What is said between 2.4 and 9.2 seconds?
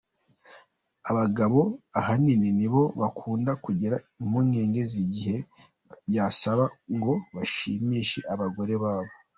nibo bakunda kugira impungenge z’igihe byasaba ngo bashimishe abagore babo.